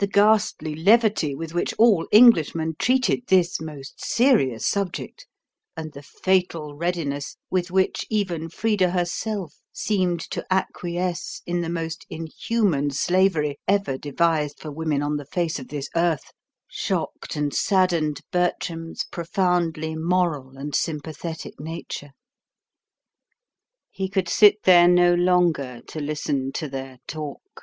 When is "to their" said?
26.52-26.98